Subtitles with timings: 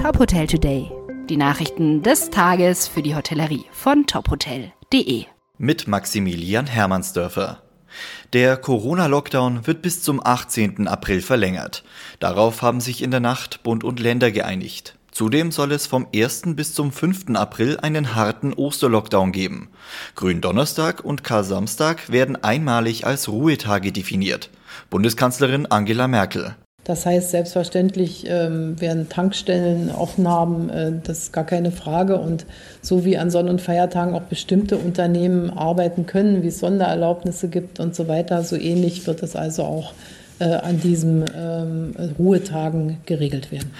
[0.00, 0.90] Top Hotel Today.
[1.28, 5.26] Die Nachrichten des Tages für die Hotellerie von tophotel.de.
[5.58, 7.60] Mit Maximilian Hermannsdörfer.
[8.32, 10.88] Der Corona-Lockdown wird bis zum 18.
[10.88, 11.84] April verlängert.
[12.18, 14.96] Darauf haben sich in der Nacht Bund und Länder geeinigt.
[15.12, 16.44] Zudem soll es vom 1.
[16.56, 17.36] bis zum 5.
[17.36, 19.68] April einen harten Osterlockdown geben.
[20.14, 24.48] Gründonnerstag und Kar-Samstag werden einmalig als Ruhetage definiert.
[24.88, 26.56] Bundeskanzlerin Angela Merkel.
[26.90, 32.18] Das heißt, selbstverständlich ähm, werden Tankstellen offen haben, äh, das ist gar keine Frage.
[32.18, 32.46] Und
[32.82, 37.78] so wie an Sonn- und Feiertagen auch bestimmte Unternehmen arbeiten können, wie es Sondererlaubnisse gibt
[37.78, 39.92] und so weiter, so ähnlich wird es also auch
[40.40, 43.70] äh, an diesen ähm, Ruhetagen geregelt werden.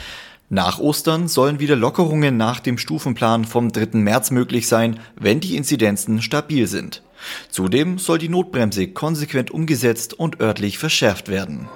[0.48, 3.98] Nach Ostern sollen wieder Lockerungen nach dem Stufenplan vom 3.
[3.98, 7.02] März möglich sein, wenn die Inzidenzen stabil sind.
[7.50, 11.68] Zudem soll die Notbremse konsequent umgesetzt und örtlich verschärft werden.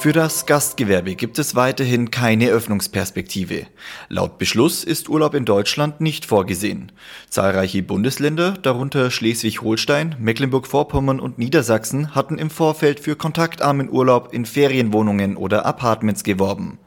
[0.00, 3.66] Für das Gastgewerbe gibt es weiterhin keine Öffnungsperspektive.
[4.08, 6.92] Laut Beschluss ist Urlaub in Deutschland nicht vorgesehen.
[7.30, 15.36] Zahlreiche Bundesländer, darunter Schleswig-Holstein, Mecklenburg-Vorpommern und Niedersachsen, hatten im Vorfeld für kontaktarmen Urlaub in Ferienwohnungen
[15.36, 16.78] oder Apartments geworben.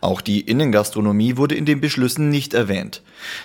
[0.00, 3.02] Auch die Innengastronomie wurde in den Beschlüssen nicht erwähnt.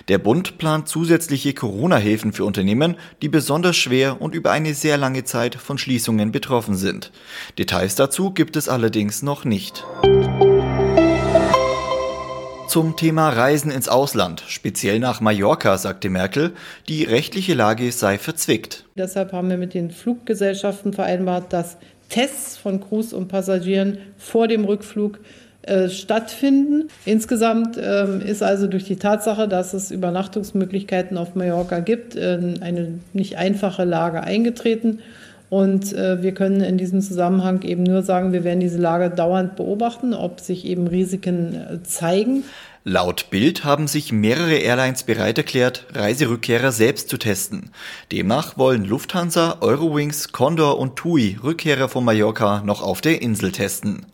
[0.07, 5.23] Der Bund plant zusätzliche Corona-Hilfen für Unternehmen, die besonders schwer und über eine sehr lange
[5.23, 7.11] Zeit von Schließungen betroffen sind.
[7.57, 9.85] Details dazu gibt es allerdings noch nicht.
[12.69, 16.51] Zum Thema Reisen ins Ausland, speziell nach Mallorca, sagte Merkel,
[16.87, 18.85] die rechtliche Lage sei verzwickt.
[18.95, 21.77] Deshalb haben wir mit den Fluggesellschaften vereinbart, dass
[22.09, 25.19] Tests von Crews und Passagieren vor dem Rückflug
[25.63, 26.89] äh, stattfinden.
[27.05, 32.99] Insgesamt ähm, ist also durch die Tatsache, dass es Übernachtungsmöglichkeiten auf Mallorca gibt, äh, eine
[33.13, 34.99] nicht einfache Lage eingetreten.
[35.49, 39.55] Und äh, wir können in diesem Zusammenhang eben nur sagen, wir werden diese Lage dauernd
[39.55, 42.43] beobachten, ob sich eben Risiken äh, zeigen.
[42.83, 47.71] Laut Bild haben sich mehrere Airlines bereit erklärt, Reiserückkehrer selbst zu testen.
[48.11, 54.05] Demnach wollen Lufthansa, Eurowings, Condor und TUI Rückkehrer von Mallorca noch auf der Insel testen.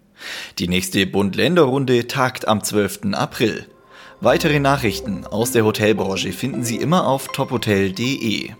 [0.57, 3.13] Die nächste Bund-Länder-Runde tagt am 12.
[3.13, 3.65] April.
[4.21, 8.51] Weitere Nachrichten aus der Hotelbranche finden Sie immer auf tophotel.de.